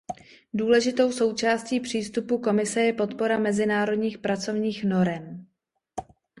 [0.53, 5.47] Důležitou součástí přístupu Komise je podpora mezinárodních pracovních norem.